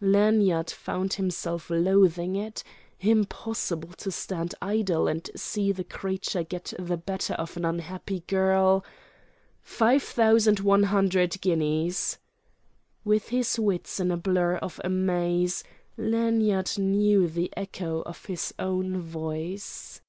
Lanyard 0.00 0.70
found 0.70 1.12
himself 1.12 1.68
loathing 1.68 2.34
it. 2.34 2.64
Impossible 3.00 3.90
to 3.98 4.10
stand 4.10 4.54
idle 4.62 5.06
and 5.06 5.30
see 5.36 5.70
the 5.70 5.84
creature 5.84 6.42
get 6.42 6.72
the 6.78 6.96
better 6.96 7.34
of 7.34 7.58
an 7.58 7.66
unhappy 7.66 8.20
girl... 8.20 8.82
"Five 9.60 10.02
thousand 10.02 10.60
one 10.60 10.84
hundred 10.84 11.38
guineas!" 11.42 12.16
With 13.04 13.28
his 13.28 13.58
wits 13.58 14.00
in 14.00 14.10
a 14.10 14.16
blur 14.16 14.54
of 14.56 14.80
amaze, 14.82 15.62
Lanyard 15.98 16.78
knew 16.78 17.28
the 17.28 17.52
echo 17.54 18.00
of 18.06 18.24
his 18.24 18.54
own 18.58 18.98
voice. 18.98 20.00